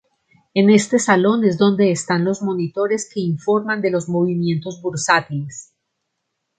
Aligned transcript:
En 0.55 0.71
este 0.71 0.97
salón 0.97 1.45
es 1.45 1.59
donde 1.59 1.91
están 1.91 2.25
los 2.25 2.41
monitores 2.41 3.07
que 3.07 3.19
informan 3.19 3.81
de 3.81 3.91
los 3.91 4.09
movimientos 4.09 4.81
bursátiles. 4.81 5.75